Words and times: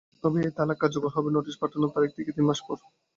তবে 0.23 0.37
এই 0.41 0.53
তালাক 0.57 0.77
কার্যকর 0.81 1.11
হবে 1.15 1.29
নোটিশ 1.31 1.55
পাঠানোর 1.61 1.93
তারিখ 1.95 2.11
থেকে 2.17 2.31
তিন 2.35 2.45
মাস 2.49 2.59
পর। 2.67 2.77